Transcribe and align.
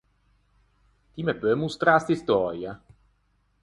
Ti 1.11 1.21
me 1.25 1.33
peu 1.41 1.53
mostrâ 1.61 1.93
st’istöia? 2.03 2.71